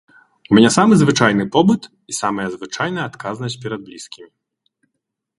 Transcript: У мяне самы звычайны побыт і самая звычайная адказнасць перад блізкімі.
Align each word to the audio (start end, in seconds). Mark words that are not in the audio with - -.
У 0.51 0.55
мяне 0.59 0.69
самы 0.75 0.93
звычайны 1.01 1.43
побыт 1.55 1.83
і 2.11 2.15
самая 2.21 2.45
звычайная 2.55 3.03
адказнасць 3.11 3.57
перад 3.67 3.81
блізкімі. 3.91 4.27